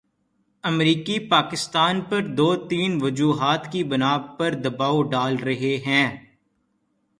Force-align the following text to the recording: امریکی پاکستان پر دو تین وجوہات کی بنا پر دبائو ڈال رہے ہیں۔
امریکی 0.63 1.17
پاکستان 1.29 2.01
پر 2.01 2.21
دو 2.35 2.55
تین 2.67 2.97
وجوہات 3.01 3.71
کی 3.71 3.83
بنا 3.83 4.17
پر 4.17 4.53
دبائو 4.53 5.01
ڈال 5.03 5.37
رہے 5.37 5.77
ہیں۔ 5.85 6.07